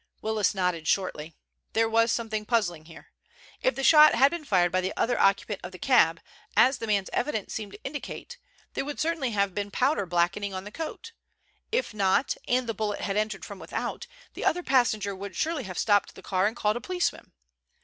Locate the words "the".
3.75-3.83, 4.81-4.93, 5.73-5.77, 6.79-6.87, 10.63-10.71, 12.65-12.73, 14.33-14.43, 16.15-16.23